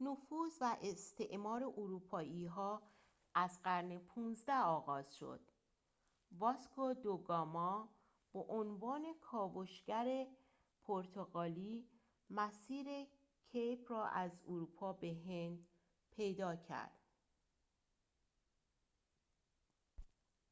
[0.00, 2.82] نفوذ و استعمار اروپایی‌ها
[3.34, 5.40] از قرن ۱۵ آغاز شد
[6.32, 7.88] واسکو دو گاما
[8.32, 10.26] به عنوان کاوشگری
[10.84, 11.88] پرتغالی
[12.30, 12.86] مسیر
[13.52, 15.66] کیپ را از اروپا به هند
[16.16, 17.00] پیدا کرد